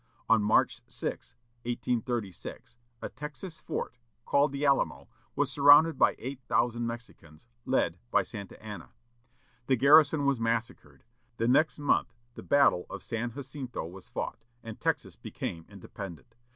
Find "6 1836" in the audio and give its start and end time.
0.87-2.75